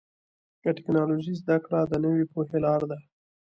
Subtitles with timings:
[0.63, 2.97] د ټکنالوجۍ زدهکړه د نوې پوهې لاره ده.